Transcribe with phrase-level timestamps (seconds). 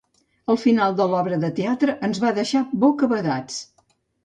[0.53, 3.63] El final de l'obra de teatre ens va deixar bocabadats